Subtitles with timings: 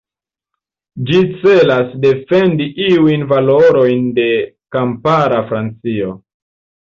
[1.09, 4.25] Ĝi celas defendi iujn valorojn de
[4.77, 6.11] kampara Francio.